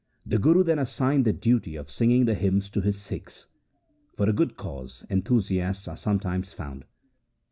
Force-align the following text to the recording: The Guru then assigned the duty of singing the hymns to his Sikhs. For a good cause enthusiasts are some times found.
The 0.25 0.39
Guru 0.39 0.63
then 0.63 0.79
assigned 0.79 1.25
the 1.25 1.31
duty 1.31 1.75
of 1.75 1.91
singing 1.91 2.25
the 2.25 2.33
hymns 2.33 2.69
to 2.71 2.81
his 2.81 2.99
Sikhs. 2.99 3.45
For 4.17 4.27
a 4.27 4.33
good 4.33 4.57
cause 4.57 5.05
enthusiasts 5.11 5.87
are 5.87 5.95
some 5.95 6.19
times 6.19 6.53
found. 6.53 6.85